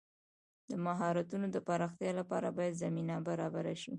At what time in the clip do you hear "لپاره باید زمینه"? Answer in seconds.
2.19-3.15